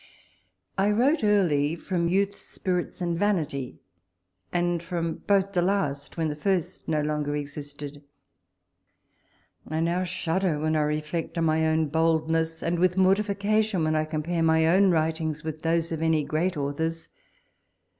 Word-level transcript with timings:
I 0.79 0.89
wrote 0.89 1.23
early 1.23 1.75
from 1.75 2.07
youth, 2.07 2.35
spirits, 2.35 3.01
and 3.01 3.15
vanity; 3.19 3.77
and 4.51 4.81
from 4.81 5.17
both 5.27 5.53
the 5.53 5.61
last 5.61 6.17
when 6.17 6.27
the 6.27 6.35
first 6.35 6.87
no 6.87 7.01
longer 7.03 7.35
existed. 7.35 8.03
I 9.67 9.79
now 9.79 10.03
shudder 10.03 10.57
when 10.59 10.75
I 10.75 10.81
reflect 10.81 11.37
on 11.37 11.43
my 11.45 11.67
own 11.67 11.89
boldness; 11.89 12.63
and 12.63 12.79
with 12.79 12.97
mortification, 12.97 13.83
when 13.83 13.95
I 13.95 14.05
compare 14.05 14.41
my 14.41 14.65
own 14.65 14.89
writings 14.89 15.43
with 15.43 15.61
those 15.61 15.91
of 15.91 16.01
any 16.01 16.23
great 16.23 16.57
authors. 16.57 17.09